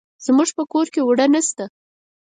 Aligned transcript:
زموږ 0.25 0.49
په 0.57 0.63
کور 0.71 0.85
کې 0.93 0.99
اوړه 1.05 1.25
نشته. 1.33 1.65